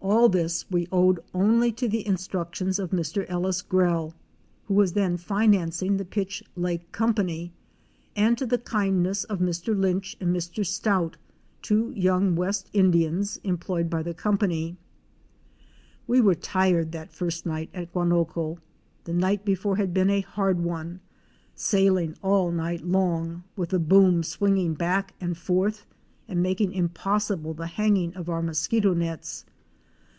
All 0.00 0.28
this 0.30 0.64
we 0.70 0.86
owed 0.92 1.18
also 1.34 1.70
to 1.72 1.88
the 1.88 2.04
instruc 2.04 2.54
tions 2.54 2.78
of 2.78 2.90
Mr. 2.92 3.26
Ellis 3.28 3.60
Grell, 3.62 4.14
who 4.66 4.74
was 4.74 4.92
then 4.92 5.16
financing 5.16 5.96
the 5.96 6.04
Pitch 6.04 6.40
Lake 6.54 6.92
Company 6.92 7.52
and 8.14 8.38
to 8.38 8.46
the 8.46 8.58
kindness 8.58 9.24
of 9.24 9.40
Mr. 9.40 9.76
Lynch 9.78 10.16
and 10.20 10.34
Mr. 10.34 10.64
Stoute, 10.64 11.16
two 11.62 11.90
young 11.96 12.36
West 12.36 12.70
Indians 12.72 13.38
employed 13.42 13.90
by 13.90 14.04
the 14.04 14.14
company. 14.14 14.76
Fic. 14.78 14.78
48. 14.78 14.78
Diccinc 14.78 14.78
ouT 14.78 15.18
THE 15.18 15.62
BLACK, 15.66 15.66
WAXLIKE 15.90 15.98
PITCH. 15.98 16.06
We 16.06 16.20
were 16.22 16.34
tired 16.88 16.92
that 16.92 17.12
first 17.12 17.44
night 17.44 17.70
at 17.74 17.92
Guanoco. 17.92 18.58
The 19.04 19.14
night 19.14 19.44
before 19.44 19.76
had 19.78 19.92
been 19.92 20.10
a 20.10 20.20
hard 20.20 20.60
one— 20.60 21.00
sailing 21.56 22.14
all 22.22 22.52
night 22.52 22.82
long, 22.86 23.42
with 23.56 23.70
the 23.70 23.80
boom 23.80 24.22
swinging 24.22 24.74
back 24.74 25.14
and 25.20 25.36
forth 25.36 25.86
and 26.28 26.40
making 26.40 26.72
impossible 26.72 27.52
the 27.52 27.66
hanging 27.66 28.14
of 28.14 28.28
our 28.30 28.40
mosquito 28.40 28.94
nets. 28.94 29.44